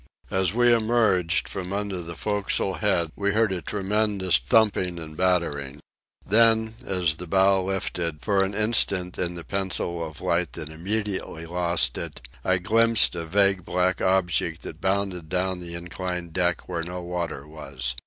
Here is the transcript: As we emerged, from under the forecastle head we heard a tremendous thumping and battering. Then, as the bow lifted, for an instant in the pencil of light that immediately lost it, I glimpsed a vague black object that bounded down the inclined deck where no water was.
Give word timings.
As 0.31 0.51
we 0.51 0.73
emerged, 0.73 1.47
from 1.47 1.71
under 1.71 2.01
the 2.01 2.15
forecastle 2.15 2.73
head 2.79 3.11
we 3.15 3.33
heard 3.33 3.51
a 3.51 3.61
tremendous 3.61 4.39
thumping 4.39 4.97
and 4.97 5.15
battering. 5.15 5.79
Then, 6.25 6.73
as 6.83 7.17
the 7.17 7.27
bow 7.27 7.61
lifted, 7.65 8.23
for 8.23 8.43
an 8.43 8.55
instant 8.55 9.19
in 9.19 9.35
the 9.35 9.43
pencil 9.43 10.03
of 10.03 10.19
light 10.19 10.53
that 10.53 10.69
immediately 10.69 11.45
lost 11.45 11.99
it, 11.99 12.19
I 12.43 12.57
glimpsed 12.57 13.13
a 13.13 13.25
vague 13.25 13.63
black 13.63 14.01
object 14.01 14.63
that 14.63 14.81
bounded 14.81 15.29
down 15.29 15.59
the 15.59 15.75
inclined 15.75 16.33
deck 16.33 16.67
where 16.67 16.81
no 16.81 17.03
water 17.03 17.47
was. 17.47 17.93